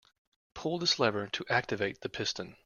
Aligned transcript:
Pull 0.55 0.79
this 0.79 0.97
lever 0.97 1.27
to 1.27 1.45
activate 1.47 2.01
the 2.01 2.09
piston. 2.09 2.55